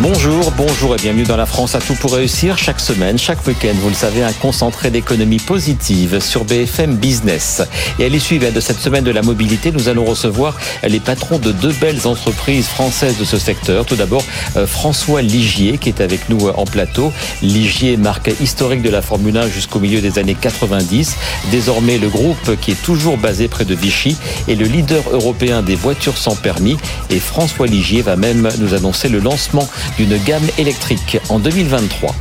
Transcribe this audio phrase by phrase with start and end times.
[0.00, 2.56] Bonjour, bonjour et bienvenue dans la France à tout pour réussir.
[2.56, 7.62] Chaque semaine, chaque week-end, vous le savez, un concentré d'économie positive sur BFM Business.
[7.98, 11.52] Et à l'issue de cette semaine de la mobilité, nous allons recevoir les patrons de
[11.52, 13.84] deux belles entreprises françaises de ce secteur.
[13.84, 14.24] Tout d'abord,
[14.56, 17.12] euh, François Ligier qui est avec nous euh, en plateau.
[17.42, 21.16] Ligier, marque historique de la Formule 1 jusqu'au milieu des années 90.
[21.50, 24.16] Désormais, le groupe qui est toujours basé près de Vichy
[24.48, 26.78] est le leader européen des voitures sans permis.
[27.10, 32.14] Et François Ligier va même nous annoncer le lancement d'une gamme électrique en 2023.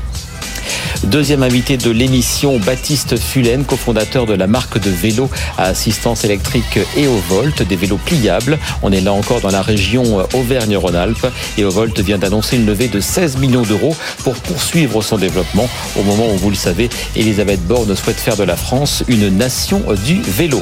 [1.03, 6.79] Deuxième invité de l'émission, Baptiste Fulen, cofondateur de la marque de vélos à assistance électrique
[6.95, 8.59] EoVolt, des vélos pliables.
[8.83, 11.25] On est là encore dans la région Auvergne-Rhône-Alpes.
[11.57, 15.67] EoVolt vient d'annoncer une levée de 16 millions d'euros pour poursuivre son développement
[15.99, 19.81] au moment où, vous le savez, Elisabeth Borne souhaite faire de la France une nation
[20.05, 20.61] du vélo.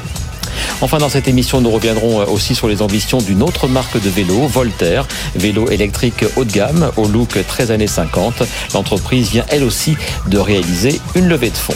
[0.81, 4.09] Enfin, dans cette émission, nous reviendrons euh, aussi sur les ambitions d'une autre marque de
[4.09, 8.44] vélo, Voltaire, vélo électrique haut de gamme, au look 13 années 50.
[8.73, 9.95] L'entreprise vient elle aussi
[10.28, 11.75] de réaliser une levée de fonds.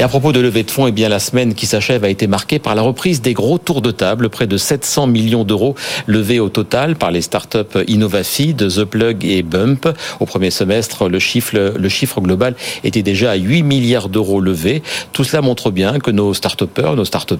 [0.00, 2.26] Et à propos de levée de fonds, eh bien, la semaine qui s'achève a été
[2.26, 5.74] marquée par la reprise des gros tours de table, près de 700 millions d'euros
[6.06, 9.86] levés au total par les startups Innovafi, The Plug et Bump.
[10.18, 14.82] Au premier semestre, le chiffre, le chiffre global était déjà à 8 milliards d'euros levés.
[15.12, 17.34] Tout cela montre bien que nos start nos start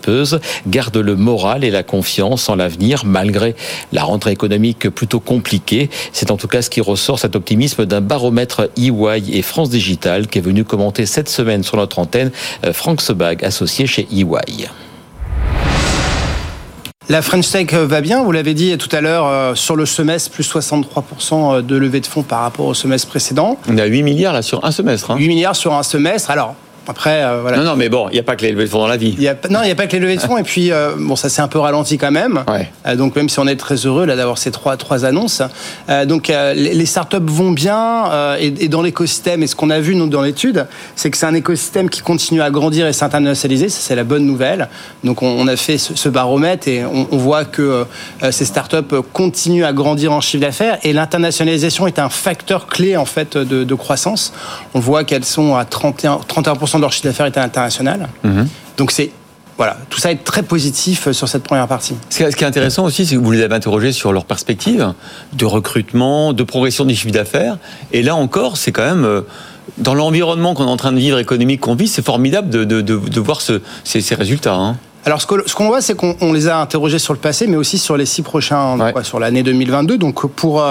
[0.69, 3.57] gardent le moral et la confiance en l'avenir, malgré
[3.91, 5.89] la rentrée économique plutôt compliquée.
[6.13, 10.27] C'est en tout cas ce qui ressort, cet optimisme d'un baromètre EY et France Digital
[10.27, 12.31] qui est venu commenter cette semaine sur notre antenne
[12.73, 14.69] Franck Sebag, associé chez EY.
[17.11, 20.31] La French Tech va bien, vous l'avez dit tout à l'heure, euh, sur le semestre,
[20.31, 23.59] plus 63% de levée de fonds par rapport au semestre précédent.
[23.69, 25.17] On a 8 milliards là sur un semestre.
[25.17, 25.27] 8 hein.
[25.27, 26.31] milliards sur un semestre.
[26.31, 26.55] Alors,
[26.91, 27.59] après, euh, voilà.
[27.59, 28.97] Non, non, mais bon, il n'y a pas que les levées de fonds dans la
[28.97, 29.15] vie.
[29.19, 30.37] Y a, non, il n'y a pas que les levées de fonds.
[30.37, 32.45] et puis, euh, bon, ça s'est un peu ralenti quand même.
[32.87, 35.43] Euh, donc, même si on est très heureux là d'avoir ces trois, trois annonces.
[36.07, 38.37] donc, les, les, startups vont bien.
[38.39, 41.27] Et, et, dans l'écosystème, et ce qu'on a vu nous dans l'étude, c'est que c'est
[41.27, 43.69] un écosystème qui continue à grandir et s'internationaliser.
[43.69, 44.69] Ça, c'est la bonne nouvelle.
[45.05, 47.87] Donc, on, a fait ce, baromètre et on, on voit que
[48.31, 48.77] ces startups
[49.13, 50.79] continuent à grandir en chiffre d'affaires.
[50.83, 54.33] Et l'internationalisation est un facteur clé, en fait, de, de croissance.
[54.75, 58.09] On voit qu'elles sont à 31, 31% de leur chiffre d'affaires est international.
[58.25, 58.49] Mhm.
[58.77, 59.11] Donc c'est
[59.61, 61.95] voilà, tout ça est très positif euh, sur cette première partie.
[62.09, 64.95] Ce qui est intéressant aussi, c'est que vous les avez interrogés sur leur perspective
[65.35, 67.59] de recrutement, de progression des chiffres d'affaires.
[67.93, 69.21] Et là encore, c'est quand même euh,
[69.77, 72.81] dans l'environnement qu'on est en train de vivre économique qu'on vit, c'est formidable de, de,
[72.81, 74.55] de, voir ce, ces, ces, résultats.
[74.55, 74.79] Hein.
[75.07, 77.97] Alors, ce qu'on voit, c'est qu'on les a interrogés sur le passé, mais aussi sur
[77.97, 79.97] les six prochains, sur l'année 2022.
[79.97, 80.63] Donc, pour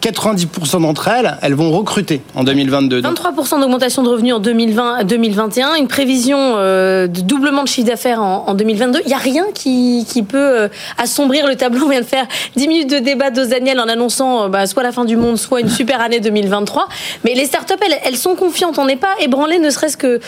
[0.00, 3.02] 90% euh, d'entre elles, elles vont recruter en 2022.
[3.02, 8.22] 23% d'augmentation de revenus en 2020, 2021, une prévision euh, de doublement de chiffre d'affaires
[8.22, 9.00] en, 2022.
[9.04, 11.84] Il n'y a rien qui, peut euh, assombrir le tableau.
[11.84, 14.92] On vient de faire 10 minutes de débat de Daniel en annonçant bah, soit la
[14.92, 16.88] fin du monde, soit une super année 2023.
[17.24, 18.78] Mais les startups, elles, elles sont confiantes.
[18.78, 20.20] On n'est pas ébranlé, ne serait-ce que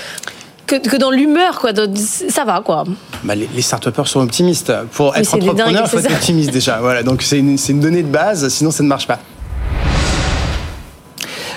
[0.67, 1.71] que, dans l'humeur, quoi.
[2.29, 2.85] Ça va, quoi.
[3.25, 4.73] Bah, les, les start sont optimistes.
[4.93, 6.79] Pour être entrepreneur, il faut être optimiste déjà.
[6.87, 9.19] Voilà, donc c'est une, une donnée de base, sinon ça ne marche pas.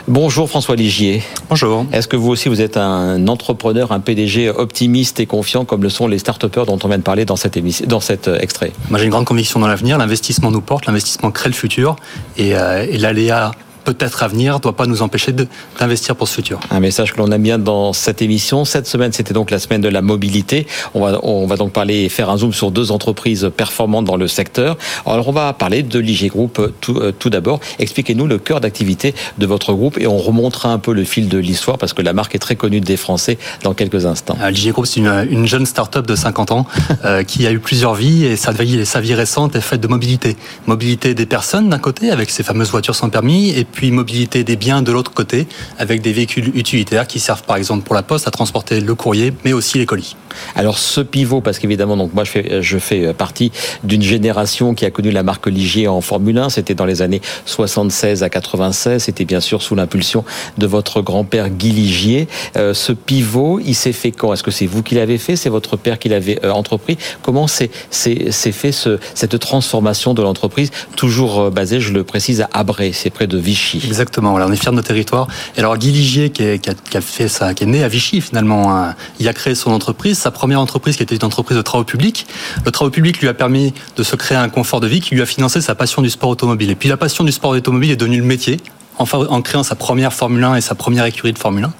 [0.07, 1.21] Bonjour François Ligier.
[1.49, 1.85] Bonjour.
[1.91, 5.89] Est-ce que vous aussi vous êtes un entrepreneur, un PDG optimiste et confiant comme le
[5.89, 8.71] sont les start dont on vient de parler dans, cette émission, dans cet euh, extrait?
[8.89, 11.95] Moi j'ai une grande conviction dans l'avenir, l'investissement nous porte, l'investissement crée le futur
[12.37, 13.51] et, euh, et l'aléa
[13.93, 15.33] peut-être à venir ne doit pas nous empêcher
[15.79, 16.59] d'investir pour ce futur.
[16.69, 18.65] Un message que l'on aime bien dans cette émission.
[18.65, 20.67] Cette semaine, c'était donc la semaine de la mobilité.
[20.93, 24.17] On va, on va donc parler et faire un zoom sur deux entreprises performantes dans
[24.17, 24.77] le secteur.
[25.05, 27.59] Alors, on va parler de l'IG Group tout, euh, tout d'abord.
[27.79, 31.37] Expliquez-nous le cœur d'activité de votre groupe et on remontera un peu le fil de
[31.37, 34.37] l'histoire parce que la marque est très connue des Français dans quelques instants.
[34.41, 36.67] Euh, L'IG Group, c'est une, une, jeune start-up de 50 ans
[37.05, 39.87] euh, qui a eu plusieurs vies et sa vie, sa vie récente est faite de
[39.87, 40.37] mobilité.
[40.67, 44.55] Mobilité des personnes d'un côté avec ces fameuses voitures sans permis et puis mobilité des
[44.55, 45.47] biens de l'autre côté,
[45.77, 49.33] avec des véhicules utilitaires qui servent par exemple pour la poste à transporter le courrier,
[49.45, 50.15] mais aussi les colis.
[50.55, 53.51] Alors ce pivot, parce qu'évidemment, donc moi je fais, je fais partie
[53.83, 57.21] d'une génération qui a connu la marque Ligier en Formule 1, c'était dans les années
[57.45, 60.23] 76 à 96, c'était bien sûr sous l'impulsion
[60.57, 62.27] de votre grand-père Guy Ligier.
[62.57, 64.33] Euh, ce pivot, il s'est fait quand?
[64.33, 65.35] Est-ce que c'est vous qui l'avez fait?
[65.35, 66.97] C'est votre père qui l'avait euh, entrepris?
[67.21, 72.49] Comment s'est fait ce, cette transformation de l'entreprise, toujours euh, basée, je le précise, à
[72.53, 74.33] Abré, c'est près de Vichy Exactement.
[74.33, 75.27] on est fiers de nos territoires.
[75.55, 78.95] Et alors Guy Ligier, qui, a, fait ça, qui est né à Vichy finalement, hein,
[79.19, 82.27] il a créé son entreprise, sa première entreprise qui était une entreprise de travaux publics.
[82.65, 85.21] Le travaux public lui a permis de se créer un confort de vie qui lui
[85.21, 86.71] a financé sa passion du sport automobile.
[86.71, 88.57] Et puis la passion du sport automobile est devenue le métier
[88.99, 91.73] en, créant sa première Formule 1 et sa première écurie de Formule 1.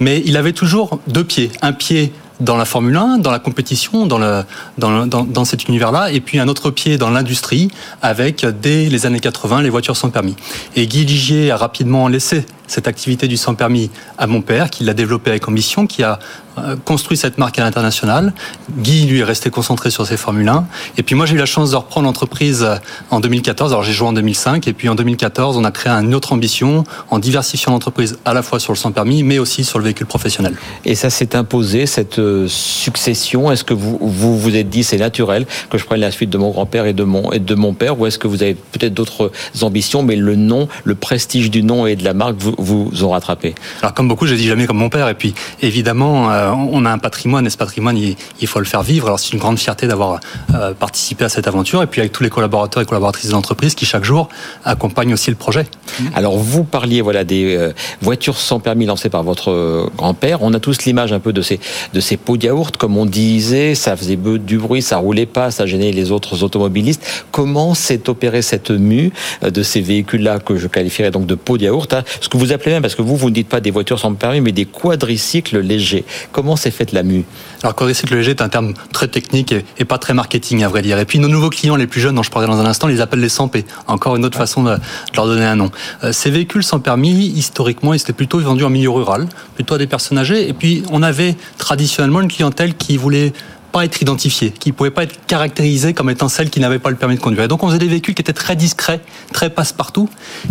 [0.00, 1.50] Mais il avait toujours deux pieds.
[1.62, 2.12] Un pied
[2.44, 6.98] dans la Formule 1, dans la compétition, dans, cet univers-là, et puis un autre pied
[6.98, 7.68] dans l'industrie,
[8.02, 10.36] avec dès les années 80 les voitures sans permis.
[10.76, 14.84] Et Guy Ligier a rapidement laissé cette activité du sans permis à mon père, qui
[14.84, 16.18] l'a développée avec ambition, qui a
[16.58, 18.32] euh, construit cette marque à l'international.
[18.78, 20.66] Guy, lui, est resté concentré sur ses Formule 1.
[20.96, 22.76] Et puis moi, j'ai eu la chance de reprendre l'entreprise euh,
[23.10, 23.72] en 2014.
[23.72, 24.68] Alors j'ai joué en 2005.
[24.68, 28.42] Et puis en 2014, on a créé une autre ambition en diversifiant l'entreprise à la
[28.42, 30.54] fois sur le sans permis, mais aussi sur le véhicule professionnel.
[30.84, 33.50] Et ça s'est imposé, cette euh, succession.
[33.50, 36.38] Est-ce que vous vous, vous êtes dit c'est naturel que je prenne la suite de
[36.38, 37.98] mon grand-père et de mon, et de mon père?
[37.98, 39.32] Ou est-ce que vous avez peut-être d'autres
[39.62, 43.10] ambitions, mais le nom, le prestige du nom et de la marque vous, vous ont
[43.10, 45.08] rattrapé Alors comme beaucoup, j'ai dit jamais comme mon père.
[45.08, 48.82] Et puis évidemment, euh, on a un patrimoine et ce patrimoine, il, faut le faire
[48.82, 49.06] vivre.
[49.06, 50.20] Alors c'est une grande fierté d'avoir
[50.54, 53.74] euh, participé à cette aventure et puis avec tous les collaborateurs et collaboratrices de l'entreprise
[53.74, 54.28] qui chaque jour
[54.64, 55.66] accompagnent aussi le projet.
[56.14, 60.42] Alors vous parliez voilà des euh, voitures sans permis lancées par votre grand-père.
[60.42, 61.60] On a tous l'image un peu de ces
[61.92, 65.50] de ces pots de yaourt, comme on disait, ça faisait du bruit, ça roulait pas,
[65.50, 67.24] ça gênait les autres automobilistes.
[67.30, 69.12] Comment s'est opérée cette mue
[69.42, 72.04] de ces véhicules-là que je qualifierais donc de pots de yaourt hein?
[72.20, 74.12] Ce que vous appelez même, parce que vous vous ne dites pas des voitures sans
[74.14, 76.04] permis, mais des quadricycles légers.
[76.32, 77.24] Comment s'est faite la mue
[77.62, 80.98] Alors quadricycle léger est un terme très technique et, pas très marketing à vrai dire.
[80.98, 83.00] Et puis nos nouveaux clients les plus jeunes dont je parlais dans un instant, les
[83.00, 83.64] appellent les sans P.
[83.86, 84.76] Encore une autre façon de,
[85.14, 85.70] leur donner un nom.
[86.02, 89.78] Euh, ces véhicules sans permis, historiquement, ils étaient plutôt vendus en milieu rural, plutôt à
[89.78, 90.48] des personnes âgées.
[90.48, 93.32] Et puis on avait traditionnellement une clientèle qui voulait
[93.74, 96.90] pas être identifiées, qui ne pouvaient pas être caractérisées comme étant celles qui n'avaient pas
[96.90, 97.42] le permis de conduire.
[97.42, 99.00] Et donc on faisait des véhicules qui étaient très discrets,
[99.32, 100.08] très passe-partout.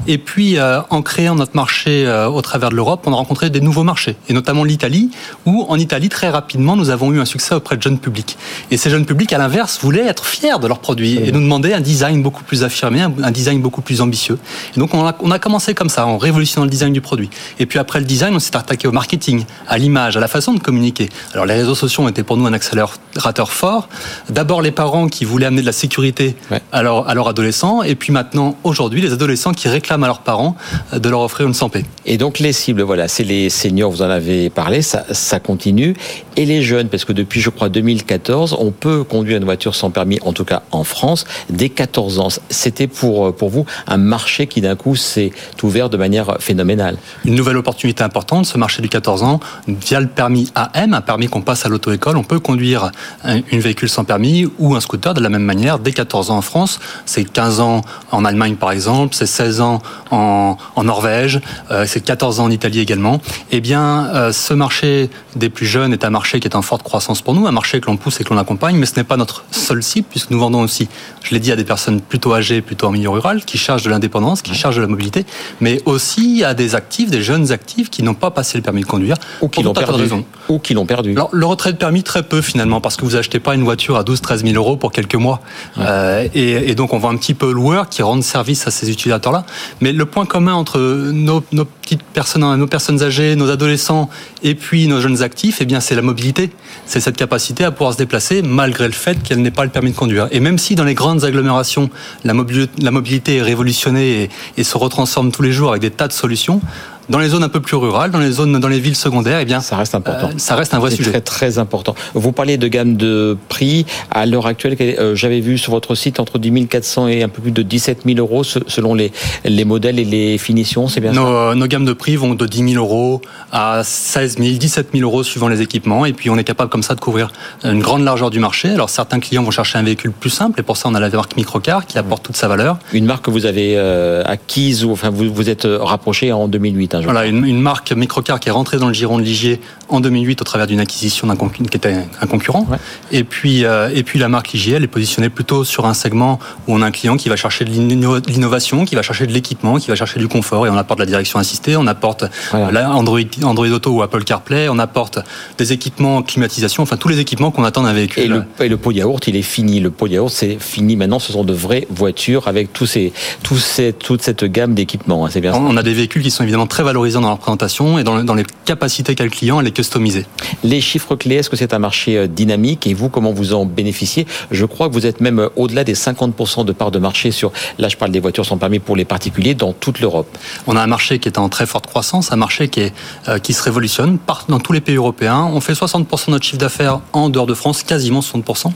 [0.08, 3.50] Et puis euh, en créant notre marché euh, au travers de l'Europe, on a rencontré
[3.50, 5.10] des nouveaux marchés, et notamment l'Italie,
[5.46, 8.38] où en Italie très rapidement nous avons eu un succès auprès de jeunes publics.
[8.72, 11.74] Et ces jeunes publics, à l'inverse, voulaient être fiers de leurs produits et nous demandaient
[11.74, 14.38] un design beaucoup plus affirmé, un design beaucoup plus ambitieux.
[14.76, 17.30] Et donc on a, on a commencé comme ça, en révolutionnant le design du produit.
[17.58, 20.52] Et puis après le design, on s'est attaqué au marketing, à l'image, à la façon
[20.52, 21.08] de communiquer.
[21.34, 23.90] Alors les réseaux sociaux ont été pour nous un accélérateur rateur fort.
[24.30, 26.36] D'abord les parents qui voulaient amener de la sécurité
[26.72, 30.56] à, leurs adolescents, et puis maintenant, aujourd'hui, les adolescents qui réclament à leurs parents
[30.94, 31.86] euh, de leur offrir une santé.
[32.06, 35.96] Et donc les cibles, voilà, c'est les seniors, vous en avez parlé, ça, ça continue,
[36.36, 39.92] et les jeunes, parce que depuis, je crois, 2014, on peut conduire une voiture sans
[39.92, 42.28] permis, en tout cas en France, dès 14 ans.
[42.50, 45.32] C'était pour, euh, pour vous un marché qui d'un coup s'est
[45.62, 46.98] ouvert de manière phénoménale.
[47.26, 51.28] Une nouvelle opportunité importante, ce marché du 14 ans, via le permis AM, un permis
[51.28, 52.92] qu'on passe à l'auto-école, on peut conduire
[53.26, 56.42] une véhicule sans permis ou un scooter de la même manière dès 14 ans en
[56.42, 56.80] France.
[57.06, 61.42] C'est 15 ans en Allemagne par exemple, c'est 16 ans en, en Norvège,
[61.72, 63.20] euh, c'est 14 ans en Italie également.
[63.52, 66.84] Eh bien, euh, ce marché des plus jeunes est un marché qui est en forte
[66.84, 69.04] croissance pour nous, un marché que l'on pousse et que l'on accompagne, mais ce n'est
[69.04, 70.88] pas notre seul cible puisque nous vendons aussi,
[71.24, 73.90] je l'ai dit, à des personnes plutôt âgées, plutôt en milieu rural, qui cherchent de
[73.90, 75.26] l'indépendance, qui cherchent de la mobilité,
[75.62, 78.86] mais aussi à des actifs, des jeunes actifs qui n'ont pas passé le permis de
[78.86, 80.04] conduire ou qui l'ont perdu.
[80.50, 81.12] Ou qui l'ont perdu.
[81.12, 83.98] Alors, le retrait de permis très peu finalement parce que vous achetez pas une voiture
[83.98, 85.42] à 12-13 000 euros pour quelques mois.
[85.78, 89.46] Euh, et, donc on voit un petit peu loueur qui rendent service à ces utilisateurs-là.
[89.82, 90.80] Mais le point commun entre
[91.12, 94.10] nos, petites personnes, nos personnes âgées, nos adolescents
[94.44, 96.52] et puis nos jeunes actifs, eh bien c'est la mobilité.
[96.86, 99.92] C'est cette capacité à pouvoir se déplacer malgré le fait qu'elle n'ait pas le permis
[99.92, 100.28] de conduire.
[100.32, 101.90] Et même si dans les grandes agglomérations,
[102.24, 106.14] la mobilité, est révolutionnée et, et se retransforme tous les jours avec des tas de
[106.14, 106.62] solutions,
[107.10, 109.46] dans les zones un peu plus rurales, dans les zones, dans les villes secondaires, eh
[109.46, 110.30] bien, ça reste important.
[110.30, 111.12] Euh, ça reste un vrai sujet.
[111.12, 111.96] Très très important.
[112.14, 114.76] Vous parliez de gamme de prix à l'heure actuelle.
[114.80, 118.02] Euh, j'avais vu sur votre site entre 10 400 et un peu plus de 17
[118.06, 119.12] 000 euros selon les
[119.44, 120.88] les modèles et les finitions.
[120.88, 121.56] C'est bien nos, ça?
[121.56, 125.24] Nos gammes de prix vont de 10 000 euros à 16 000, 17 000 euros
[125.24, 126.06] suivant les équipements.
[126.06, 127.32] Et puis on est capable comme ça de couvrir
[127.64, 128.70] une grande largeur du marché.
[128.70, 131.10] Alors certains clients vont chercher un véhicule plus simple et pour ça on a la
[131.10, 132.78] marque Microcar qui apporte toute sa valeur.
[132.94, 136.93] Une marque que vous avez euh, acquise ou enfin vous vous êtes rapproché en 2008.
[136.94, 139.60] Hein, voilà, une, une marque Microcar qui est rentrée dans le giron de Ligier
[139.90, 142.68] en 2008 au travers d'une acquisition d'un qui était un concurrent.
[143.12, 146.40] Et puis euh, et puis la marque Ligier, elle est positionnée plutôt sur un segment
[146.68, 149.78] où on a un client qui va chercher de l'innovation, qui va chercher de l'équipement,
[149.78, 153.68] qui va chercher du confort et on apporte la direction assistée, on apporte Android Android
[153.68, 155.20] Auto ou Apple CarPlay, on apporte
[155.58, 158.24] des équipements climatisation, enfin tous les équipements qu'on attend d'un véhicule.
[158.24, 159.80] Et le, et le pot yaourt, il est fini.
[159.80, 161.20] Le pot yaourt, c'est fini maintenant.
[161.20, 165.26] Ce sont de vraies voitures avec tous ces, tous ces, toute cette gamme d'équipements.
[165.26, 165.54] Hein, c'est bien.
[165.54, 168.46] On a des véhicules qui sont évidemment très valorisants dans leur présentation et dans, les
[168.66, 170.26] capacités qu'a le client à les customiser.
[170.64, 173.66] Les chiffres clés, est-ce que c'est un marché euh, dynamique et vous, comment vous en
[173.66, 174.26] bénéficiez?
[174.52, 177.52] Je crois que vous êtes même euh, au-delà des 50% de part de marché sur,
[177.78, 180.38] là je parle des voitures sans permis pour les particuliers, dans toute l'Europe.
[180.68, 182.94] On a un marché qui est en très forte croissance, un marché qui, est,
[183.28, 185.50] euh, qui se révolutionne dans tous les pays européens.
[185.54, 188.72] On fait 60% de notre chiffre d'affaires en dehors de France, quasiment 60%.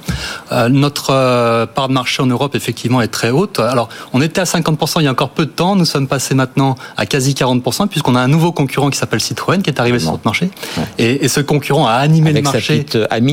[0.69, 3.59] notre part de marché en Europe, effectivement, est très haute.
[3.59, 5.75] Alors, on était à 50% il y a encore peu de temps.
[5.75, 9.63] Nous sommes passés maintenant à quasi 40%, puisqu'on a un nouveau concurrent qui s'appelle Citroën
[9.63, 10.51] qui est arrivé sur notre marché.
[10.99, 12.85] Et, ce concurrent a animé le marché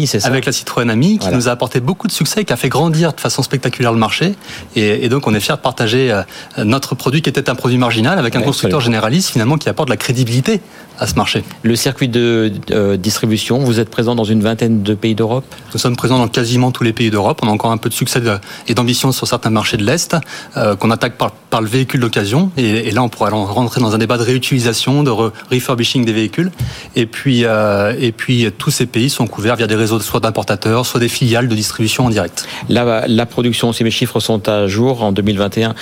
[0.06, 0.28] c'est ça.
[0.28, 3.12] avec la Citroën Ami, qui nous a apporté beaucoup de succès, qui a fait grandir
[3.12, 4.34] de façon spectaculaire le marché.
[4.74, 6.22] Et, donc on est fier de partager euh,
[6.64, 9.92] notre produit qui était un produit marginal avec un constructeur généraliste finalement qui apporte de
[9.92, 10.62] la crédibilité
[10.98, 11.42] à ce marché.
[11.62, 15.44] Le circuit de euh, distribution, vous êtes présent dans une vingtaine de pays d'Europe?
[15.72, 17.40] Nous sommes présents dans quasiment tous les pays d'Europe.
[17.42, 18.20] On a encore un peu de succès
[18.68, 20.16] et d'ambition sur certains marchés de l'Est
[20.56, 22.50] euh, qu'on attaque par, par, le véhicule d'occasion.
[22.56, 26.52] Et, là, on pourrait rentrer dans un débat de réutilisation, de refurbishing des véhicules.
[26.94, 30.86] Et puis, euh, et puis, tous ces pays sont couverts via des réseaux soit d'importateurs,
[30.86, 32.46] soit des filiales de distribution en direct.
[32.68, 35.74] La, la production, si mes chiffres sont à jour, en 2021,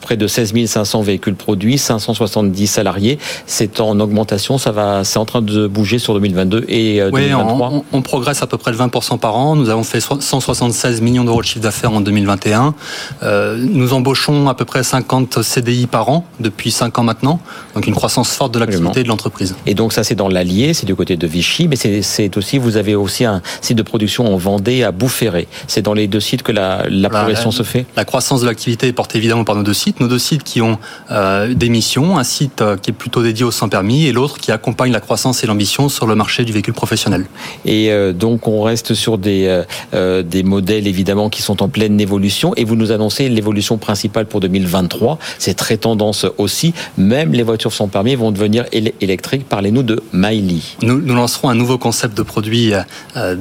[0.00, 3.18] près de 16 500 véhicules produits, 570 salariés.
[3.46, 7.72] C'est en augmentation ça va, c'est en train de bouger sur 2022 et 2023.
[7.72, 9.56] Euh, on, progresse à peu près de 20% par an.
[9.56, 12.74] Nous avons fait 176 millions d'euros de chiffre d'affaires en 2021.
[13.22, 17.40] Euh, nous embauchons à peu près 50 CDI par an depuis 5 ans maintenant.
[17.74, 19.56] Donc une croissance forte de l'activité de l'entreprise.
[19.66, 22.76] Et donc ça c'est dans l'Allier, c'est du côté de Vichy, mais c'est aussi, vous
[22.76, 25.48] avez aussi un site de production en Vendée à Boufféré.
[25.66, 27.86] C'est dans les deux sites que la, la progression se fait?
[27.96, 30.00] La croissance de l'activité est portée évidemment par nos deux sites.
[30.00, 30.78] Nos deux sites qui ont
[31.10, 34.52] euh, des missions, un site qui est plutôt dédié au sans permis et l'autre qui
[34.52, 37.26] accompagne la croissance et l'ambition sur le marché du véhicule professionnel.
[37.64, 39.62] Et euh, donc on reste sur des, euh,
[39.94, 44.26] euh, des modèles évidemment qui sont en pleine évolution et vous nous annoncez l'évolution principale
[44.26, 45.18] pour 2023.
[45.38, 46.74] C'est très tendance aussi.
[46.98, 49.48] Même les voitures sans permis vont devenir électriques.
[49.48, 50.60] Parlez-nous de Miley.
[50.82, 52.72] Nous, nous, lancerons un nouveau concept de produit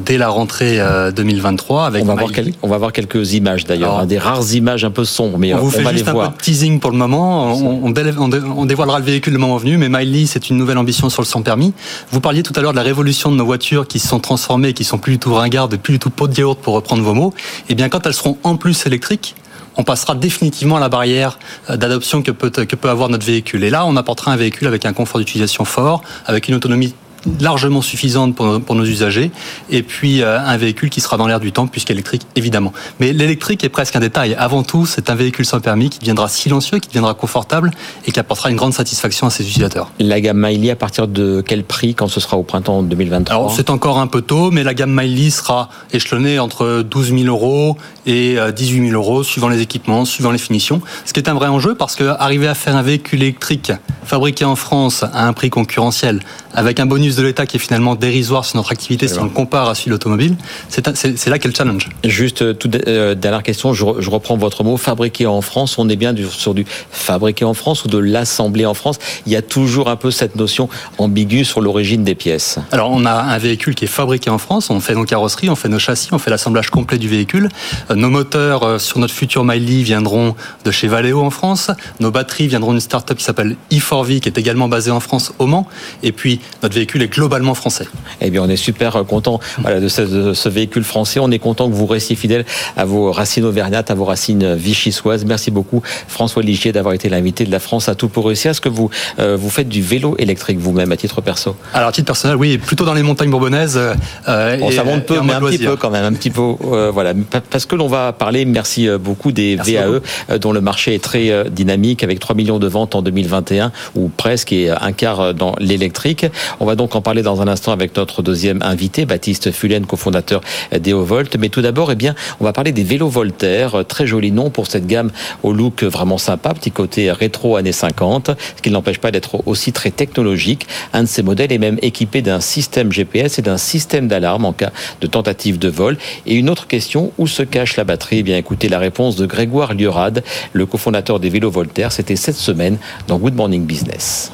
[0.05, 0.79] dès la rentrée
[1.15, 4.83] 2023 avec on va, voir on va voir quelques images d'ailleurs, hein, des rares images
[4.85, 6.31] un peu sombres, mais on, vous fait va juste les un voir.
[6.31, 7.53] Peu de teasing pour le moment.
[7.53, 11.21] On, on, dévoilera le véhicule le moment venu, mais Miley c'est une nouvelle ambition sur
[11.21, 11.73] le sans permis.
[12.11, 14.73] Vous parliez tout à l'heure de la révolution de nos voitures qui se sont transformées,
[14.73, 17.13] qui sont plus du tout ringardes, plus du tout pot de yaourt pour reprendre vos
[17.13, 17.33] mots.
[17.69, 19.35] Eh bien, quand elles seront en plus électriques,
[19.77, 21.37] on passera définitivement la barrière
[21.69, 23.63] euh, d'adoption que peut, que peut avoir notre véhicule.
[23.63, 26.93] Et là, on apportera un véhicule avec un confort d'utilisation fort, avec une autonomie
[27.39, 29.31] largement suffisante pour, nos usagers,
[29.69, 32.73] et puis euh, un véhicule qui sera dans l'air du temps, puisqu'électrique, évidemment.
[32.99, 34.35] Mais l'électrique est presque un détail.
[34.37, 37.71] Avant tout, c'est un véhicule sans permis qui deviendra silencieux, qui deviendra confortable,
[38.05, 39.91] et qui apportera une grande satisfaction à ses utilisateurs.
[39.99, 43.51] La gamme Miley, à partir de quel prix quand ce sera au printemps 2023 Alors,
[43.51, 47.77] c'est encore un peu tôt, mais la gamme Miley sera échelonnée entre 12 000 euros
[48.05, 50.81] et 18 euh, 000 euros, suivant les équipements, suivant les finitions.
[51.05, 53.71] Ce qui est un vrai enjeu, parce que arriver à faire un véhicule électrique
[54.03, 56.19] fabriqué en France à un prix concurrentiel,
[56.55, 59.29] avec un bonus de l'État qui est finalement dérisoire sur notre activité si on le
[59.29, 60.35] compare à celui de l'automobile,
[60.69, 61.89] c'est là qu'est le challenge.
[62.03, 65.95] Juste, euh, toute euh, dernière question, je, reprends votre mot, fabriqué en France, on est
[65.95, 68.97] bien sur du fabriqué en France ou de l'assembler en France?
[69.25, 72.59] Il y a toujours un peu cette notion ambiguë sur l'origine des pièces.
[72.71, 75.55] Alors, on a un véhicule qui est fabriqué en France, on fait nos carrosseries, on
[75.55, 77.49] fait nos châssis, on fait l'assemblage complet du véhicule.
[77.91, 81.71] Euh, nos moteurs sur notre futur Miley viendront de chez Valeo en France.
[81.99, 85.47] Nos batteries viendront d'une start-up qui s'appelle e4V, qui est également basée en France au
[85.47, 85.67] Mans.
[86.03, 87.87] Et puis, notre véhicule est globalement français.
[88.21, 91.19] Eh bien, on est super content voilà, de, ce, véhicule français.
[91.19, 95.25] On est content que vous restiez fidèle à vos racines auvergnates, à vos racines vichysoises.
[95.25, 98.51] Merci beaucoup, François Ligier, d'avoir été l'invité de la France à tout pour réussir.
[98.51, 101.55] Est-ce que vous, euh, vous faites du vélo électrique vous-même, à titre perso?
[101.73, 103.79] Alors, à titre personnel, oui, plutôt dans les montagnes bourbonnaises.
[104.27, 106.41] Euh, bon, ça monte peu, mais un petit peu quand même, un petit peu.
[106.41, 107.13] Euh, voilà,
[107.49, 112.03] parce que l'on va parler, merci beaucoup, des VAE, dont le marché est très dynamique,
[112.03, 116.25] avec 3 millions de ventes en 2021, ou presque, et un quart dans l'électrique.
[116.59, 120.41] On va donc en parler dans un instant avec notre deuxième invité, Baptiste Fulen, cofondateur
[120.77, 121.35] d'EoVolt.
[121.37, 123.83] Mais tout d'abord, eh bien, on va parler des vélos Voltaire.
[123.87, 125.11] Très joli nom pour cette gamme
[125.43, 129.71] au look vraiment sympa, petit côté rétro années 50, ce qui n'empêche pas d'être aussi
[129.71, 130.67] très technologique.
[130.93, 134.53] Un de ces modèles est même équipé d'un système GPS et d'un système d'alarme en
[134.53, 135.97] cas de tentative de vol.
[136.25, 138.19] Et une autre question, où se cache la batterie?
[138.19, 140.23] Eh bien, écoutez la réponse de Grégoire Liorade,
[140.53, 141.91] le cofondateur des vélos Voltaire.
[141.91, 142.77] C'était cette semaine
[143.07, 144.31] dans Good Morning Business.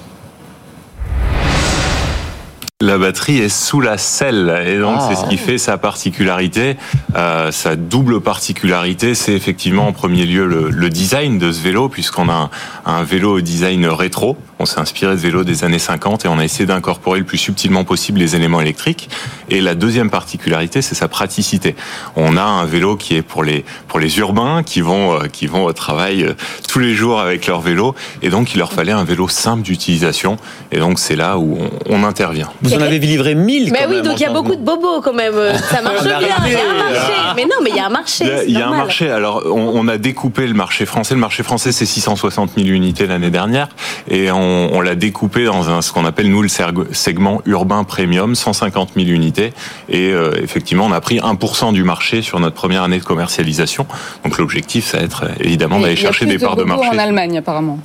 [2.81, 5.45] La batterie est sous la selle et donc c'est ce qui ah.
[5.45, 6.77] fait sa particularité.
[7.15, 12.27] Euh, sa double particularité, c'est effectivement en premier lieu le, design de ce vélo puisqu'on
[12.27, 12.50] a
[12.88, 14.35] un, vélo au design rétro.
[14.61, 17.39] On s'est inspiré de vélos des années 50 et on a essayé d'incorporer le plus
[17.39, 19.09] subtilement possible les éléments électriques.
[19.49, 21.75] Et la deuxième particularité, c'est sa praticité.
[22.15, 25.47] On a un vélo qui est pour les pour les urbains qui vont euh, qui
[25.47, 26.33] vont au travail euh,
[26.69, 30.37] tous les jours avec leur vélo et donc il leur fallait un vélo simple d'utilisation
[30.71, 32.51] et donc c'est là où on, on intervient.
[32.61, 35.13] Vous en avez livré 1000 Mais oui, donc il y a beaucoup de bobos quand
[35.13, 35.33] même.
[35.71, 36.19] Ça marche bien.
[36.21, 37.13] Il y a un marché.
[37.35, 38.25] Mais non, mais il y a un marché.
[38.47, 39.09] Il y a, un marché.
[39.09, 41.15] Alors, on, a découpé le marché français.
[41.15, 43.69] Le marché français, c'est 660 000 unités l'année dernière.
[44.07, 48.36] Et on, on l'a découpé dans un, ce qu'on appelle, nous, le segment urbain premium,
[48.36, 49.53] 150 000 unités.
[49.89, 53.86] Et euh, effectivement, on a pris 1% du marché sur notre première année de commercialisation.
[54.24, 56.89] Donc, l'objectif, ça va être évidemment d'aller chercher des parts de marché.
[56.89, 57.79] en Allemagne, apparemment.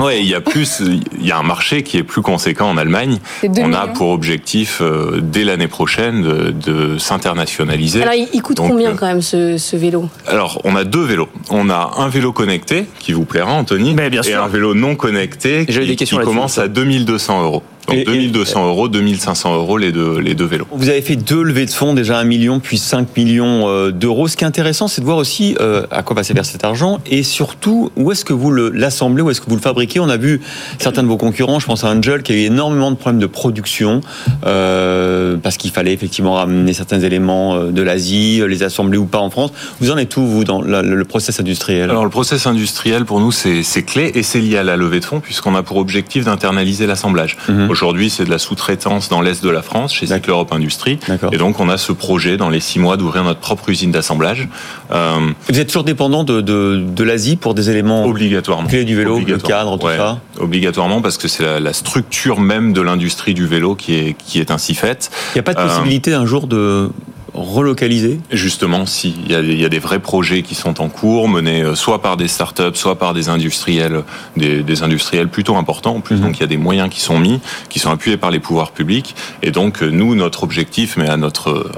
[0.00, 2.76] Ouais, il y a plus, il y a un marché qui est plus conséquent en
[2.76, 3.18] Allemagne.
[3.58, 8.02] On a pour objectif euh, dès l'année prochaine de, s'internationaliser.
[8.02, 10.08] Alors il coûte combien quand même ce, vélo?
[10.26, 11.28] Alors on a deux vélos.
[11.50, 15.66] On a un vélo connecté qui vous plaira, Anthony, bien et un vélo non connecté
[15.66, 17.62] qui, qui commence à 2200 euros.
[17.86, 20.66] Donc 2200 euros, 2500 euros les deux, les deux vélos.
[20.72, 24.28] Vous avez fait deux levées de fonds, déjà 1 million puis 5 millions euh, d'euros.
[24.28, 26.98] Ce qui est intéressant, c'est de voir aussi euh, à quoi va servir cet argent
[27.06, 30.00] et surtout où est-ce que vous l'assemblez, où est-ce que vous le fabriquez?
[30.00, 30.40] On a vu
[30.78, 33.26] certains de vos concurrents, je pense à Angel, qui a eu énormément de problèmes de
[33.26, 34.00] production
[34.44, 39.30] euh, parce qu'il fallait effectivement ramener certains éléments de l'Asie, les assembler ou pas en
[39.30, 39.52] France.
[39.80, 41.90] Vous en êtes où, vous, dans le process industriel?
[41.90, 45.04] Alors le process industriel, pour nous, c'est clé et c'est lié à la levée de
[45.04, 47.36] fonds puisqu'on a pour objectif d'internaliser l'assemblage.
[47.48, 47.75] Mhm.
[47.76, 50.98] Aujourd'hui, c'est de la sous-traitance dans l'est de la France, chez Cycle Europe Industrie.
[51.30, 54.48] Et donc, on a ce projet dans les six mois d'ouvrir notre propre usine d'assemblage.
[54.92, 55.18] Euh,
[55.50, 59.36] Vous êtes toujours dépendant de, de, l'Asie pour des éléments obligatoirement clés du vélo, le
[59.36, 60.20] cadre, tout ça.
[60.38, 64.40] Obligatoirement, parce que c'est la, la, structure même de l'industrie du vélo qui est qui
[64.40, 65.10] est ainsi faite.
[65.34, 66.90] Il n'y a pas de euh, possibilité un jour de
[67.36, 69.14] relocaliser Justement, si.
[69.26, 72.28] Il y, a, des vrais projets qui sont en cours, menés euh, soit par des
[72.28, 74.02] startups, soit par des industriels,
[74.36, 76.16] des, industriels plutôt importants en plus.
[76.16, 76.22] Mhm.
[76.22, 78.72] Donc il y a des moyens qui sont mis, qui sont appuyés par les pouvoirs
[78.72, 79.14] publics.
[79.42, 81.70] Et donc euh, nous, notre objectif, mais à notre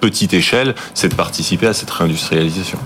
[0.00, 2.78] petite échelle, c'est de participer à cette réindustrialisation.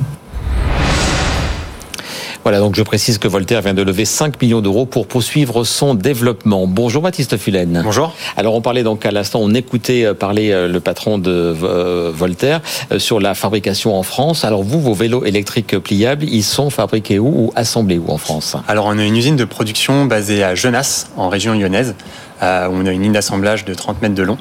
[2.47, 5.95] Voilà, donc je précise que Voltaire vient de lever 5 millions d'euros pour poursuivre son
[5.97, 6.69] développement.
[6.69, 7.81] Bonjour Baptiste Fulen.
[7.83, 8.15] Bonjour.
[8.37, 12.13] Alors on parlait donc à l'instant, on écoutait euh, parler euh, le patron de euh,
[12.15, 12.61] Voltaire
[12.99, 14.45] sur la fabrication en France.
[14.45, 18.57] Alors vous, vos vélos électriques pliables, ils sont fabriqués où ou assemblés où en France?
[18.69, 21.97] Alors on a une usine de production basée à Genasse, en région lyonnaise,
[22.41, 24.39] où on a une ligne d'assemblage de 30 mètres de long.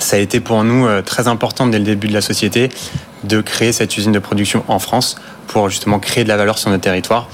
[0.00, 2.70] Ça a été pour nous très important dès le début de la société
[3.22, 5.14] de créer cette usine de production en France
[5.52, 7.28] pour justement créer de la valeur sur notre territoire.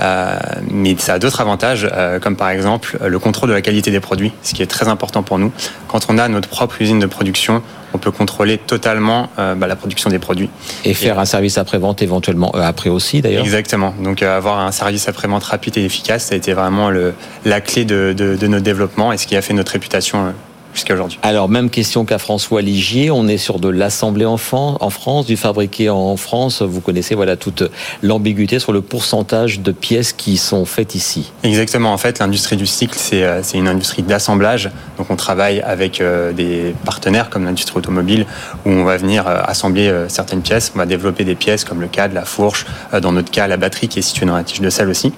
[0.00, 0.38] Euh,
[0.70, 4.00] mais ça a d'autres avantages, euh, comme par exemple le contrôle de la qualité des
[4.00, 5.52] produits, ce qui est très important pour nous.
[5.88, 7.62] Quand on a notre propre usine de production,
[7.94, 10.48] on peut contrôler totalement euh, bah, la production des produits.
[10.84, 13.94] Et faire un service après-vente éventuellement après aussi d'ailleurs Exactement.
[14.02, 17.84] Donc avoir un service après-vente rapide et efficace, ça a été vraiment le, la clé
[17.84, 20.34] de, de, de notre développement et ce qui a fait notre réputation
[20.72, 21.18] jusqu'à aujourd'hui.
[21.22, 23.10] Alors, même question qu'à François Ligier.
[23.10, 26.62] On est sur de l'assemblée en, France, du fabriqué en France.
[26.62, 27.64] Vous connaissez voilà toute
[28.02, 31.32] l'ambiguïté sur le pourcentage de pièces qui sont faites ici.
[31.42, 31.92] Exactement.
[31.92, 34.70] En fait, l'industrie du cycle, c'est euh, une industrie d'assemblage.
[34.98, 38.26] Donc, on travaille avec euh, des partenaires comme l'industrie automobile
[38.64, 40.72] où on va venir euh, assembler certaines pièces.
[40.74, 42.66] On va développer des pièces comme le cadre, la fourche,
[43.00, 45.12] dans notre cas, la batterie qui est située dans la tige de sel aussi.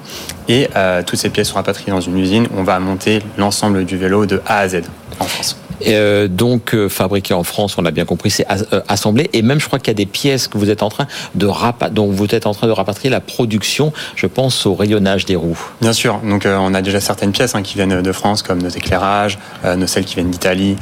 [0.48, 0.68] Et
[1.06, 2.46] toutes ces pièces sont rapatriées dans une usine.
[2.56, 4.82] On va monter l'ensemble du vélo de A à Z
[5.20, 5.56] en France.
[5.86, 9.28] Euh, donc euh, fabriqué en France, on a bien compris, c'est euh, assemblé.
[9.32, 11.48] Et même, je crois qu'il y a des pièces que vous êtes en train de
[11.90, 13.92] dont vous êtes en train de rapatrier la production.
[14.16, 15.58] Je pense au rayonnage des roues.
[15.80, 16.20] Bien sûr.
[16.24, 19.86] Donc, on a déjà certaines pièces hein, qui viennent de France, comme nos éclairages, nos
[19.86, 20.76] celles qui viennent d'Italie,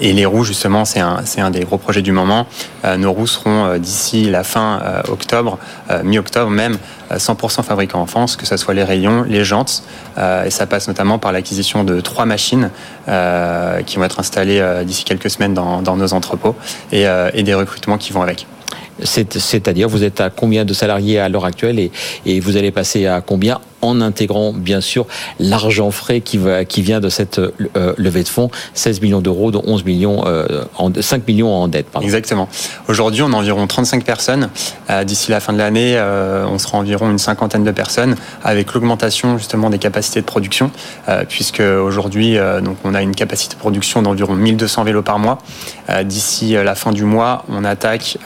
[0.00, 0.44] et les roues.
[0.44, 2.46] Justement, c'est un, un des gros projets du moment.
[2.98, 5.58] nos roues seront d'ici la fin octobre,
[6.04, 6.78] mi-octobre même,
[7.12, 9.82] 100% fabriquées en France, que ce soit les rayons, les jantes,
[10.18, 12.70] et ça passe notamment par l'acquisition de trois machines.
[13.08, 16.56] Euh, qui vont être installés euh, d'ici quelques semaines dans, nos entrepôts
[16.92, 18.48] euh, et des recrutements qui vont avec.
[19.02, 23.20] C'est-à-dire, vous êtes à combien de salariés à l'heure actuelle et, vous allez passer à
[23.20, 25.06] combien en intégrant bien sûr
[25.38, 26.38] l'argent frais qui,
[26.82, 30.90] vient de cette euh, levée de fonds, 16 millions d'euros, dont 11 millions, euh, en,
[30.98, 31.86] 5 millions en dette.
[32.00, 32.48] Exactement.
[32.88, 34.48] Aujourd'hui, on a environ 35 personnes.
[34.90, 35.98] Euh, d'ici la fin de l'année,
[36.48, 40.70] on sera environ une cinquantaine de personnes, avec l'augmentation justement des capacités de production,
[41.28, 45.38] puisque aujourd'hui, donc on a une capacité de production d'environ 1200 vélos par mois.
[46.04, 48.18] D'ici la fin du mois, on attaque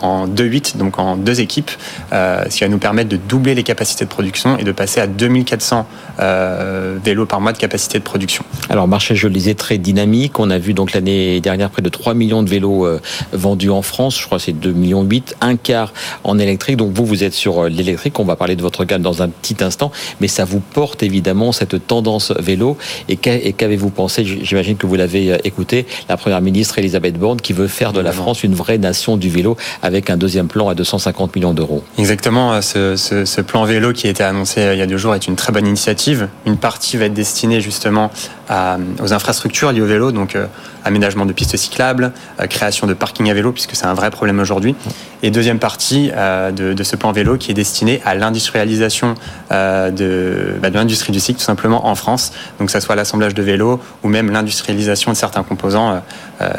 [0.00, 1.70] en 2-8, donc en deux équipes,
[2.12, 5.06] ce qui va nous permettre de doubler les capacités de production et de passer à
[5.06, 5.86] 2400
[6.20, 8.44] euh, vélos par mois de capacité de production.
[8.68, 10.38] Alors marché, je le disais, très dynamique.
[10.38, 13.00] On a vu donc l'année dernière près de 3 millions de vélos euh,
[13.32, 14.18] vendus en France.
[14.20, 16.76] Je crois que c'est 2 millions 8, un quart en électrique.
[16.76, 18.18] Donc vous, vous êtes sur euh, l'électrique.
[18.20, 21.52] On va parler de votre gamme dans un petit instant, mais ça vous porte évidemment
[21.52, 22.76] cette tendance vélo.
[23.08, 24.24] Et qu'avez-vous pensé?
[24.24, 28.12] J'imagine que vous l'avez écouté, la première ministre Elisabeth Borne qui veut faire de la
[28.12, 31.84] France une vraie nation du vélo avec un deuxième plan à 250 millions d'euros.
[31.98, 32.60] Exactement.
[32.62, 35.36] Ce, ce plan vélo qui a été annoncé il y a deux jours est une
[35.36, 36.28] très bonne initiative.
[36.46, 38.10] Une partie va être destinée justement
[38.50, 40.36] aux infrastructures liées au vélo, donc
[40.84, 42.12] aménagement de pistes cyclables,
[42.50, 44.74] création de parking à vélo, puisque c'est un vrai problème aujourd'hui.
[45.22, 49.14] Et deuxième partie de, ce plan vélo qui est destiné à l'industrialisation
[49.50, 52.32] de, bah, de l'industrie du cycle, tout simplement en France.
[52.58, 56.02] Donc, que ça soit l'assemblage de vélos ou même l'industrialisation de certains composants.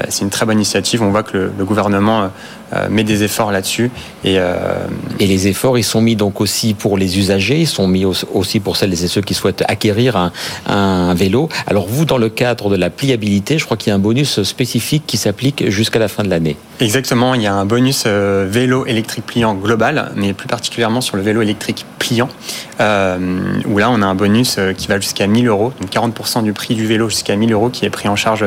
[0.09, 1.03] c'est une très bonne initiative.
[1.03, 2.29] On voit que le, gouvernement
[2.73, 3.91] euh, met des efforts là-dessus.
[4.23, 4.55] Et, euh,
[5.19, 8.75] les efforts, ils sont mis donc aussi pour les usagers, ils sont mis aussi pour
[8.75, 10.31] celles et ceux qui souhaitent acquérir
[10.65, 11.47] un, vélo.
[11.83, 15.03] Vous, dans le cadre de la pliabilité, je crois qu'il y a un bonus spécifique
[15.05, 16.57] qui s'applique jusqu'à la fin de l'année.
[16.79, 21.17] Exactement, il y a un bonus euh, vélo électrique pliant global, mais plus particulièrement sur
[21.17, 22.29] le vélo électrique pliant,
[22.79, 23.17] euh,
[23.65, 26.75] où là on a un bonus qui va jusqu'à 1000 euros, donc 40% du prix
[26.75, 28.45] du vélo jusqu'à 1000 euros qui est pris en charge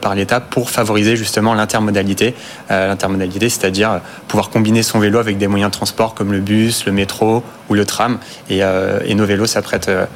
[0.00, 2.34] par l'État pour favoriser justement l'intermodalité.
[2.68, 6.92] l'intermodalité c'est-à-dire pouvoir combiner son vélo avec des moyens de transport comme le bus, le
[6.92, 8.18] métro ou le tram.
[8.50, 10.06] Et, euh, nos vélos s'apprêtent euh,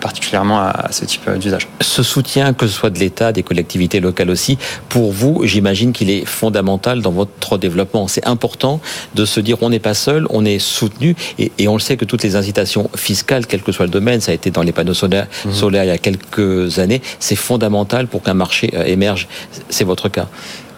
[0.00, 1.66] particulièrement à, ce type d'usage.
[1.80, 6.10] Ce soutien, que ce soit de l'État, des collectivités locales aussi, pour vous, j'imagine qu'il
[6.10, 8.06] est fondamental dans votre développement.
[8.06, 8.80] C'est important
[9.14, 12.04] de se dire on n'est pas seul, on est soutenu et, on le sait que
[12.04, 14.94] toutes les incitations fiscales, quel que soit le domaine, ça a été dans les panneaux
[14.94, 15.52] solaires, mmh.
[15.52, 18.84] solaires il y a quelques années, c'est fondamental pour qu'un marché euh,
[19.68, 20.26] C'est votre cas.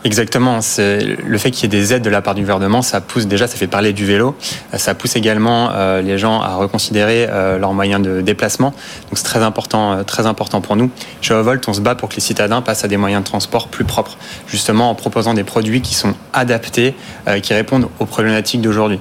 [0.05, 0.59] Exactement.
[0.79, 3.47] Le fait qu'il y ait des aides de la part du gouvernement, ça pousse déjà,
[3.47, 4.35] ça fait parler du vélo.
[4.75, 8.71] Ça pousse également euh, les gens à reconsidérer euh, leurs moyens de déplacement.
[8.71, 10.91] Donc c'est très important, euh, très important pour nous.
[11.21, 13.69] Chez Ovolt, on se bat pour que les citadins passent à des moyens de transport
[13.69, 14.17] plus propres,
[14.49, 16.95] justement en proposant des produits qui sont adaptés,
[17.43, 18.99] qui répondent aux problématiques d'aujourd'hui.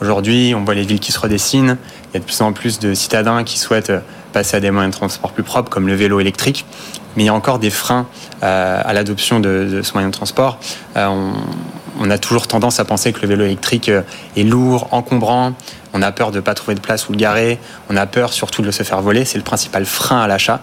[0.00, 1.76] Aujourd'hui, on voit les villes qui se redessinent.
[2.10, 3.92] Il y a de plus en plus de citadins qui souhaitent
[4.32, 6.64] passer à des moyens de transport plus propres, comme le vélo électrique
[7.16, 8.06] mais il y a encore des freins
[8.42, 10.58] euh, à l'adoption de, ce moyen de transport.
[10.96, 11.32] Euh,
[12.00, 14.02] on, a toujours tendance à penser que le vélo électrique euh,
[14.36, 15.52] est lourd, encombrant,
[15.92, 18.32] on a peur de ne pas trouver de place où le garer, on a peur
[18.32, 20.62] surtout de se faire voler, c'est le principal frein à l'achat.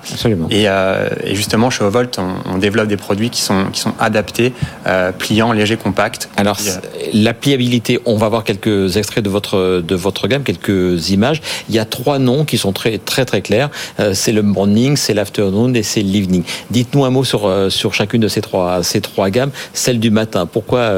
[0.50, 4.54] Et, euh, et, justement, chez Ovolt, on, développe des produits qui sont, qui sont adaptés,
[4.88, 6.30] euh, pliants, légers, compacts.
[6.38, 6.78] Alors, euh,
[7.14, 11.42] la pliabilité, on va voir quelques extraits de votre, de votre gamme, quelques images.
[11.70, 13.70] Il y a trois noms qui sont très très, très clairs.
[14.14, 16.44] c'est le morning, c'est l'afternoon et c'est l'evening.
[16.72, 19.52] Dites-nous un mot sur, sur chacune de ces trois, ces trois gammes.
[19.74, 20.92] Celle du matin, pourquoi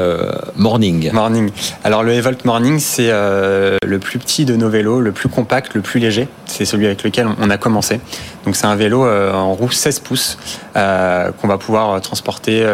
[0.56, 1.10] morning?
[1.12, 1.50] Morning.
[1.84, 5.80] Alors, le Evolt Morning, c'est le plus petit de nos vélos, le plus compact, le
[5.80, 6.28] plus léger.
[6.46, 8.00] C'est celui avec lequel on a commencé.
[8.44, 10.38] Donc c'est un vélo euh, en roue 16 pouces
[10.76, 12.66] euh, qu'on va pouvoir euh, transporter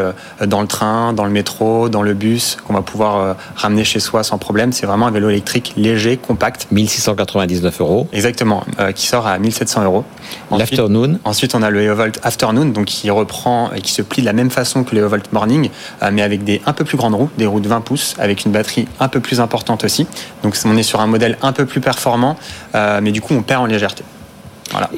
[0.45, 4.23] dans le train, dans le métro, dans le bus, qu'on va pouvoir ramener chez soi
[4.23, 4.73] sans problème.
[4.73, 6.69] C'est vraiment un vélo électrique léger, compact.
[6.71, 8.09] 1699 euros.
[8.13, 10.05] Exactement, qui sort à 1700 euros.
[10.51, 11.19] L'Afternoon.
[11.25, 14.33] Ensuite, on a le Eovolt Afternoon, donc qui reprend et qui se plie de la
[14.33, 15.71] même façon que le Eovolt Morning,
[16.13, 18.53] mais avec des un peu plus grandes roues, des roues de 20 pouces, avec une
[18.53, 20.07] batterie un peu plus importante aussi.
[20.43, 22.37] Donc on est sur un modèle un peu plus performant,
[22.75, 24.05] mais du coup on perd en légèreté.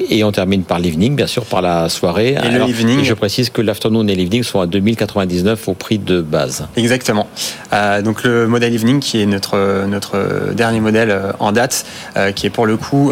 [0.09, 2.35] Et on termine par l'evening, bien sûr, par la soirée.
[2.43, 6.67] Et je précise que l'afternoon et l'evening sont à 2099 au prix de base.
[6.75, 7.27] Exactement.
[7.73, 11.85] Euh, donc le modèle evening, qui est notre, notre dernier modèle euh, en date,
[12.17, 13.11] euh, qui est pour le coup,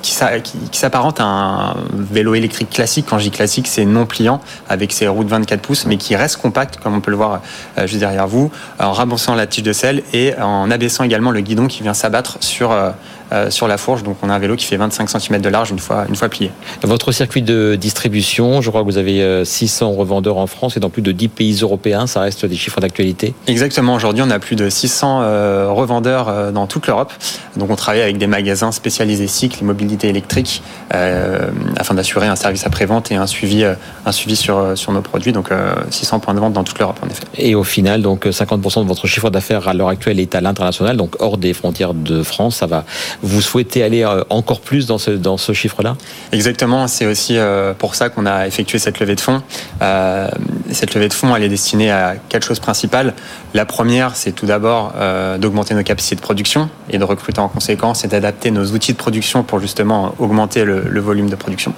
[0.00, 3.06] qui, qui, s'apparente à un vélo électrique classique.
[3.08, 6.16] Quand je dis classique, c'est non pliant, avec ses roues de 24 pouces, mais qui
[6.16, 7.42] reste compact, comme on peut le voir
[7.84, 11.66] juste derrière vous, en ramassant la tige de sel et en abaissant également le guidon
[11.66, 12.74] qui vient s'abattre sur
[13.50, 14.02] sur la fourche.
[14.02, 16.28] Donc on a un vélo qui fait 25 cm de large une fois, une fois
[16.28, 16.50] plié.
[16.82, 20.80] Votre circuit de distribution, je crois que vous avez 600 euh, revendeurs en France et
[20.80, 22.06] dans plus de 10 pays européens.
[22.06, 23.94] Ça reste des chiffres d'actualité Exactement.
[23.94, 27.12] Aujourd'hui, on a plus de 600 euh, revendeurs dans toute l'Europe.
[27.56, 33.10] Donc on travaille avec des magasins spécialisés cycle, mobilité électrique, afin d'assurer un service après-vente
[33.10, 35.32] et un suivi, un suivi sur, sur nos produits.
[35.32, 35.50] Donc
[35.90, 37.24] 600 points de vente dans toute l'Europe, en effet.
[37.36, 40.96] Et au final, donc 50% de votre chiffre d'affaires à l'heure actuelle est à l'international,
[40.96, 42.56] donc hors des frontières de France.
[42.56, 42.84] Ça va
[43.22, 45.96] vous souhaitez aller euh, encore plus dans ce, dans ce chiffre-là?
[46.32, 49.42] Exactement, c'est aussi euh, pour ça qu'on a effectué cette levée de fonds.
[49.80, 50.28] Euh,
[50.70, 53.14] cette levée de fonds, elle est destinée à quatre choses principales.
[53.54, 54.94] La première, c'est tout d'abord
[55.38, 58.96] d'augmenter nos capacités de production et de recruter en conséquence et d'adapter nos outils de
[58.96, 61.74] production pour justement augmenter le volume de production.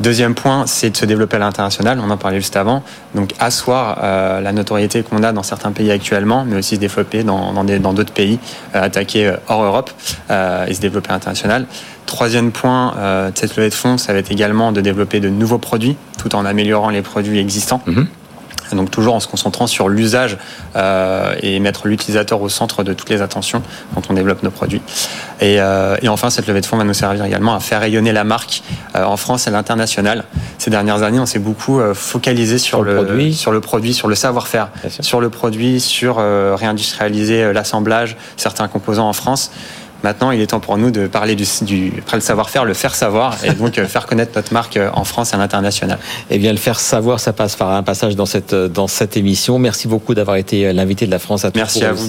[0.00, 2.00] Deuxième point, c'est de se développer à l'international.
[2.02, 2.82] On en parlait juste avant.
[3.14, 7.22] Donc, asseoir euh, la notoriété qu'on a dans certains pays actuellement, mais aussi se développer
[7.22, 8.38] dans, dans d'autres pays,
[8.74, 9.90] euh, attaquer euh, hors Europe
[10.30, 11.66] et se développer à l'international.
[12.06, 12.94] Troisième point
[13.28, 16.34] de cette levée de fonds, ça va être également de développer de nouveaux produits, tout
[16.34, 17.80] en améliorant les produits existants.
[17.86, 18.06] Mm-hmm.
[18.74, 20.38] Donc toujours en se concentrant sur l'usage
[20.76, 23.62] euh, et mettre l'utilisateur au centre de toutes les attentions
[23.94, 24.82] quand on développe nos produits.
[25.40, 28.12] Et, euh, et, enfin, cette levée de fonds va nous servir également à faire rayonner
[28.12, 28.62] la marque
[28.96, 30.24] euh, en France et à l'international.
[30.58, 34.14] Ces dernières années, on s'est beaucoup focalisé sur, le, produit, sur le produit, sur le
[34.14, 34.68] savoir-faire,
[35.00, 39.50] sur le produit, sur réindustrialiser l'assemblage, certains composants en France.
[40.04, 42.94] Maintenant, il est temps pour nous de parler du, du après le savoir-faire, le faire
[42.94, 45.98] savoir, et donc faire connaître notre marque en France et à l'international.
[46.28, 49.58] Eh bien, le faire savoir, ça passe par un passage dans cette dans cette émission.
[49.58, 52.06] Merci beaucoup d'avoir été l'invité de la France à tout Merci à vous.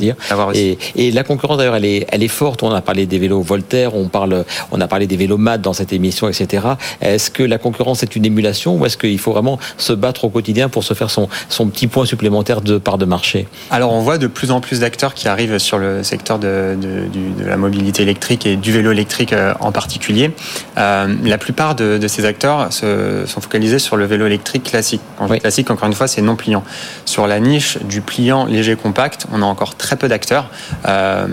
[0.53, 2.63] Et, et, la concurrence d'ailleurs, elle est elle est forte.
[2.63, 5.71] On a parlé des vélos Voltaire, on parle on a parlé des vélos MAD dans
[5.71, 6.67] cette émission, etc.
[6.99, 10.29] Est-ce que la concurrence est une émulation ou est-ce qu'il faut vraiment se battre au
[10.29, 13.47] quotidien pour se faire son son petit point supplémentaire de part de marché?
[13.71, 17.43] Alors, on voit de plus en plus d'acteurs qui arrivent sur le secteur de, de,
[17.43, 20.31] de, la mobilité électrique et du vélo électrique euh, en particulier.
[20.77, 25.01] Euh, la plupart de, de, ces acteurs se, sont focalisés sur le vélo électrique classique.
[25.17, 25.39] Quand oui.
[25.39, 26.63] classique, encore une fois, c'est non pliant.
[27.05, 30.49] Sur la niche du pliant léger compact, on a encore très peu d'acteurs.
[30.87, 31.27] Euh,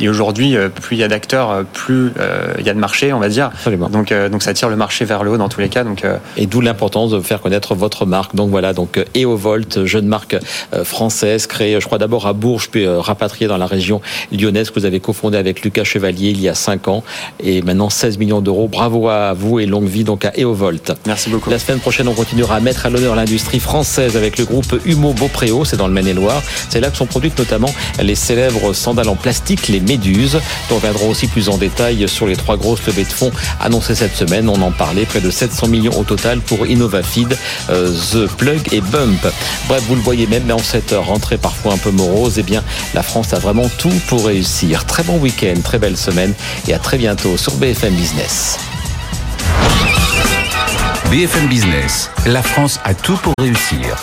[0.00, 2.12] et aujourd'hui, plus il y a d'acteurs, plus
[2.58, 3.46] il y a de marché, on va dire.
[3.46, 3.88] Absolument.
[3.88, 5.84] Donc, donc ça tire le marché vers le haut dans tous les cas.
[5.84, 6.04] Donc,
[6.36, 8.34] et d'où l'importance de faire connaître votre marque.
[8.34, 10.36] Donc voilà, donc EOVolt, jeune marque
[10.84, 14.00] française, créée, je crois d'abord à Bourges, puis rapatriée dans la région
[14.32, 17.04] lyonnaise que vous avez cofondée avec Lucas Chevalier il y a 5 ans.
[17.42, 18.68] Et maintenant 16 millions d'euros.
[18.68, 20.92] Bravo à vous et longue vie donc à EOVolt.
[21.06, 21.50] Merci beaucoup.
[21.50, 25.12] La semaine prochaine, on continuera à mettre à l'honneur l'industrie française avec le groupe Humo
[25.12, 26.42] Beaupréau, c'est dans le Maine-et-Loire.
[26.68, 30.38] C'est là que sont produites notamment les célèbres sandales en plastique, les Méduses,
[30.70, 33.30] on reviendra aussi plus en détail sur les trois grosses levées de fonds
[33.60, 34.48] annoncées cette semaine.
[34.48, 37.36] On en parlait, près de 700 millions au total pour InnovaFeed,
[37.70, 39.26] euh, The Plug et Bump.
[39.68, 42.62] Bref, vous le voyez même, mais en cette rentrée parfois un peu morose, eh bien,
[42.94, 44.84] la France a vraiment tout pour réussir.
[44.84, 46.34] Très bon week-end, très belle semaine
[46.66, 48.58] et à très bientôt sur BFM Business.
[51.10, 53.96] BFM Business, la France a tout pour réussir.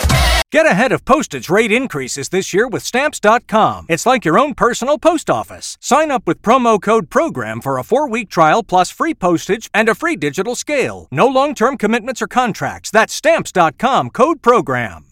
[0.52, 3.86] Get ahead of postage rate increases this year with Stamps.com.
[3.90, 5.78] It's like your own personal post office.
[5.82, 9.90] Sign up with promo code PROGRAM for a four week trial plus free postage and
[9.90, 11.08] a free digital scale.
[11.12, 12.90] No long term commitments or contracts.
[12.90, 15.04] That's Stamps.com code PROGRAM.